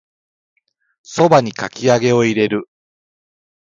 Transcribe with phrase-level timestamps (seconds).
[1.03, 2.67] 蕎麦にかき揚げを入れる